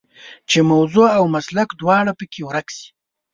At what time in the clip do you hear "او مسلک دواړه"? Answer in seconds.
1.17-2.11